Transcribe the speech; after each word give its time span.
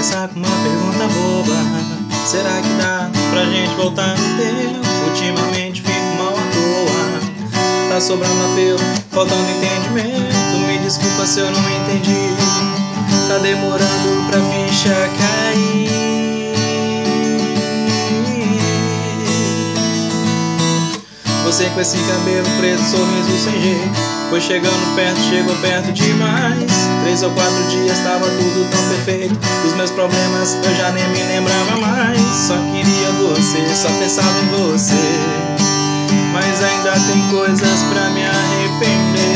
começar 0.00 0.28
com 0.28 0.38
uma 0.38 0.48
pergunta 0.48 1.06
boba. 1.12 1.56
Será 2.24 2.58
que 2.62 2.68
dá 2.80 3.10
pra 3.30 3.44
gente 3.44 3.74
voltar 3.74 4.16
no 4.16 4.36
tempo? 4.38 4.80
Ultimamente 5.06 5.82
fico 5.82 6.16
mal 6.16 6.32
à 6.32 6.40
toa. 6.54 7.90
Tá 7.90 8.00
sobrando 8.00 8.52
apelo, 8.52 8.78
faltando 9.10 9.50
entendimento. 9.50 10.56
Me 10.66 10.78
desculpa 10.78 11.26
se 11.26 11.40
eu 11.40 11.50
não 11.50 11.60
entendi. 11.60 12.34
Tá 13.28 13.36
demorando 13.42 14.30
pra 14.30 14.40
ficha 14.40 14.88
cair. 14.88 15.29
Você 21.50 21.68
com 21.70 21.80
esse 21.80 21.98
cabelo 22.04 22.46
preto, 22.60 22.80
sorriso 22.80 23.44
sem 23.44 23.60
jeito. 23.60 23.90
Foi 24.30 24.40
chegando 24.40 24.94
perto, 24.94 25.20
chegou 25.20 25.52
perto 25.56 25.90
demais. 25.90 26.70
Três 27.02 27.24
ou 27.24 27.30
quatro 27.32 27.64
dias 27.64 27.98
tava 28.04 28.26
tudo 28.26 28.70
tão 28.70 28.88
perfeito. 28.88 29.36
Os 29.66 29.74
meus 29.74 29.90
problemas 29.90 30.56
eu 30.62 30.76
já 30.76 30.92
nem 30.92 31.08
me 31.08 31.20
lembrava 31.24 31.76
mais. 31.78 32.20
Só 32.46 32.54
queria 32.54 33.10
você, 33.18 33.66
só 33.74 33.88
pensava 33.98 34.30
em 34.38 34.46
você. 34.46 34.94
Mas 36.32 36.62
ainda 36.62 36.92
tem 36.92 37.20
coisas 37.30 37.82
pra 37.92 38.10
me 38.10 38.22
arrepender. 38.24 39.34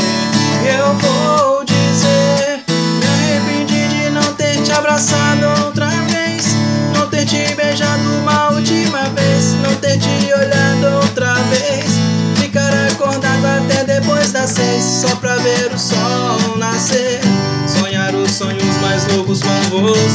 Eu 0.79 0.93
vou 0.93 1.65
dizer: 1.65 2.63
me 2.69 3.05
arrependi 3.05 3.89
de 3.89 4.09
não 4.11 4.33
ter 4.35 4.61
te 4.61 4.71
abraçado 4.71 5.65
outra 5.65 5.89
vez. 5.89 6.55
Não 6.97 7.09
ter 7.09 7.25
te 7.25 7.53
beijado 7.55 8.01
uma 8.21 8.54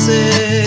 você 0.01 0.65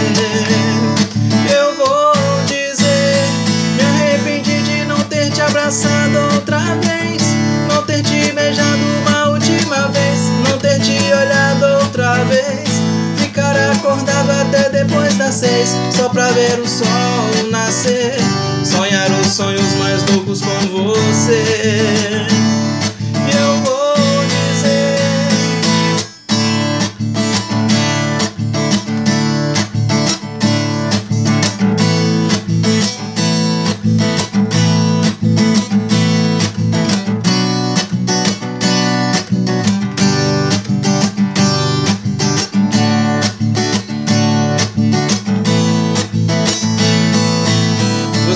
Eu 1.52 1.76
vou 1.76 2.14
dizer 2.46 3.26
Me 3.76 3.82
arrependi 3.82 4.62
de 4.62 4.86
não 4.86 5.00
ter 5.06 5.32
te 5.32 5.42
abraçado 5.42 6.36
outra 6.36 6.60
vez. 6.60 7.24
Não 7.68 7.82
ter 7.84 8.04
te 8.04 8.32
beijado 8.32 8.80
uma 9.02 9.30
última 9.30 9.88
vez. 9.88 10.20
Não 10.48 10.58
ter 10.60 10.80
te 10.80 10.98
olhado 11.12 11.84
outra 11.84 12.24
vez. 12.26 12.70
Ficar 13.18 13.56
acordado 13.72 14.30
até 14.30 14.70
depois 14.70 15.16
das 15.16 15.36
seis. 15.36 15.76
Só 15.96 16.10
pra 16.10 16.28
ver 16.30 16.60
o 16.60 16.68
sol 16.68 17.50
nascer. 17.50 18.18
Sonhar 18.64 19.10
os 19.20 19.28
sonhos 19.28 19.74
mais 19.80 20.04
loucos 20.12 20.42
com 20.42 20.60
você. 20.68 22.23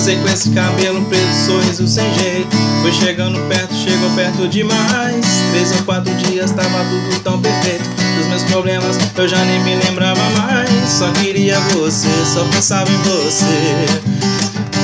Você 0.07 0.15
com 0.15 0.29
esse 0.29 0.51
cabelo 0.51 1.03
preto, 1.03 1.35
sorriso 1.45 1.85
sem 1.85 2.05
jeito. 2.13 2.55
Foi 2.81 2.93
chegando 2.93 3.37
perto, 3.49 3.75
chegou 3.75 4.09
perto 4.11 4.47
demais. 4.47 5.25
Três 5.51 5.73
ou 5.73 5.83
quatro 5.83 6.13
dias 6.15 6.49
tava 6.51 6.85
tudo 6.85 7.19
tão 7.23 7.41
perfeito. 7.41 7.83
Dos 8.17 8.27
meus 8.27 8.43
problemas 8.43 8.97
eu 9.17 9.27
já 9.27 9.43
nem 9.43 9.61
me 9.65 9.75
lembrava 9.75 10.21
mais. 10.29 10.69
Só 10.89 11.11
queria 11.11 11.59
você, 11.71 12.07
só 12.25 12.45
pensava 12.45 12.89
em 12.89 12.97
você. 12.99 13.85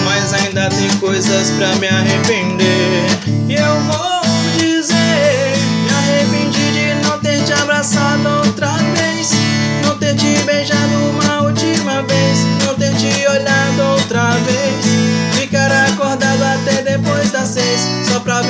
Mas 0.03 0.33
ainda 0.33 0.67
tem 0.67 0.89
coisas 0.97 1.51
pra 1.51 1.73
me 1.77 1.87
arrepender. 1.87 3.07
Eu 3.47 3.79
vou 3.83 4.12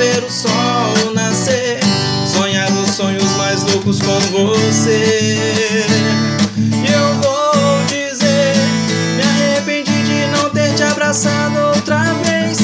ver 0.04 0.24
o 0.24 0.30
sol 0.30 1.14
nascer 1.14 1.80
Sonhar 2.26 2.70
os 2.72 2.90
sonhos 2.90 3.30
mais 3.36 3.62
loucos 3.62 3.98
com 4.00 4.20
você 4.20 5.40
E 6.58 6.92
eu 6.92 7.14
vou 7.22 7.84
dizer 7.86 8.54
Me 9.16 9.22
arrependi 9.22 10.02
de 10.02 10.26
não 10.36 10.50
ter 10.50 10.74
te 10.74 10.82
abraçado 10.82 11.58
outra 11.74 12.02
vez 12.24 12.58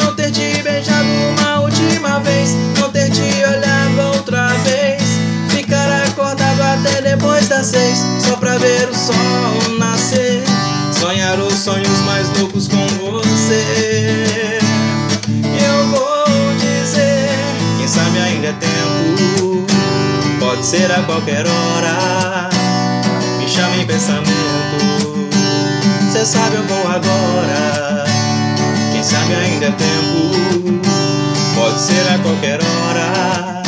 Não 0.00 0.14
ter 0.14 0.30
te 0.30 0.62
beijado 0.62 1.08
uma 1.38 1.60
última 1.60 2.18
vez 2.20 2.52
Não 2.80 2.90
ter 2.90 3.10
te 3.10 3.20
olhado 3.20 4.16
outra 4.16 4.48
vez 4.64 5.02
Ficar 5.50 5.90
acordado 6.06 6.62
até 6.62 7.02
depois 7.02 7.48
das 7.48 7.66
seis 7.66 7.98
Só 8.24 8.36
pra 8.36 8.56
ver 8.56 8.88
o 8.88 8.94
sol 8.94 9.78
nascer 9.78 10.42
Sonhar 10.98 11.38
os 11.40 11.54
sonhos 11.54 11.98
mais 12.06 12.26
loucos 12.38 12.68
com 12.68 12.86
você. 13.10 13.95
Pode 20.56 20.68
ser 20.68 20.90
a 20.90 21.02
qualquer 21.02 21.44
hora. 21.46 22.48
Me 23.38 23.46
chama 23.46 23.76
em 23.76 23.86
pensamento. 23.86 24.30
Cê 26.10 26.24
sabe 26.24 26.56
eu 26.56 26.62
vou 26.64 26.88
agora. 26.88 28.06
Quem 28.90 29.04
sabe 29.04 29.34
ainda 29.34 29.66
é 29.66 29.70
tempo. 29.72 30.80
Pode 31.54 31.78
ser 31.78 32.00
a 32.10 32.18
qualquer 32.20 32.58
hora. 32.62 33.62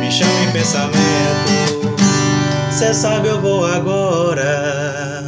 Me 0.00 0.12
chama 0.12 0.38
em 0.44 0.52
pensamento. 0.52 1.96
Cê 2.70 2.92
sabe 2.92 3.28
eu 3.28 3.40
vou 3.40 3.64
agora. 3.64 5.24